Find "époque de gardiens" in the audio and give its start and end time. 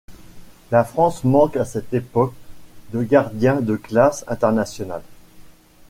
1.93-3.61